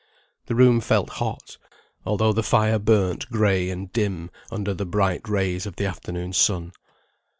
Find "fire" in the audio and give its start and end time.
2.41-2.79